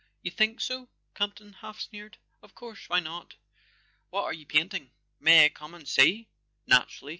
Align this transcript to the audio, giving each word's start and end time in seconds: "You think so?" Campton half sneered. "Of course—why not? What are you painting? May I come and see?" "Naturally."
"You 0.23 0.31
think 0.31 0.59
so?" 0.61 0.89
Campton 1.13 1.53
half 1.53 1.79
sneered. 1.79 2.17
"Of 2.41 2.55
course—why 2.55 3.01
not? 3.01 3.35
What 4.09 4.23
are 4.23 4.33
you 4.33 4.47
painting? 4.47 4.89
May 5.19 5.45
I 5.45 5.49
come 5.49 5.75
and 5.75 5.87
see?" 5.87 6.27
"Naturally." 6.65 7.09